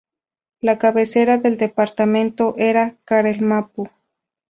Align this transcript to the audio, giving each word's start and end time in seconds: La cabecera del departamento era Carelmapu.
La 0.61 0.79
cabecera 0.79 1.37
del 1.37 1.57
departamento 1.59 2.55
era 2.57 2.97
Carelmapu. 3.05 3.87